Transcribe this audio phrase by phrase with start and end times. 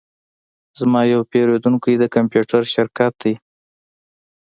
[0.79, 3.33] زما یو پیرودونکی د کمپیوټر شرکت دی